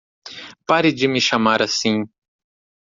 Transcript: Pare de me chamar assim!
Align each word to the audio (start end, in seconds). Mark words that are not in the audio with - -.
Pare 0.65 0.91
de 0.93 1.07
me 1.07 1.19
chamar 1.21 1.61
assim! 1.61 2.03